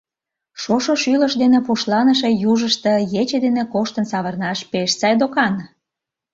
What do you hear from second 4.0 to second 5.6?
савырнаш пеш сай докан...